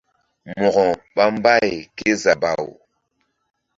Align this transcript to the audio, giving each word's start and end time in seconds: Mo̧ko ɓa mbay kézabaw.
Mo̧ko 0.59 0.85
ɓa 1.15 1.25
mbay 1.35 1.67
kézabaw. 1.97 2.63